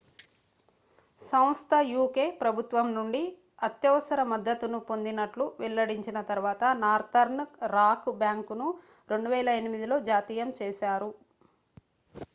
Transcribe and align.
సంస్థ 1.19 1.71
uk 1.97 2.15
ప్రభుత్వం 2.39 2.87
నుండి 2.95 3.21
అత్యవసర 3.67 4.21
మద్దతు 4.31 4.67
ను 4.67 4.79
పొందినట్లు 4.87 5.45
వెల్లడించిన 5.59 6.21
తరువాత 6.29 6.63
నార్తర్న్ 6.81 7.43
రాక్ 7.73 8.09
బ్యాంకును 8.19 8.69
2008లో 9.09 9.99
జాతీయం 10.09 10.51
చేశారు 10.59 11.11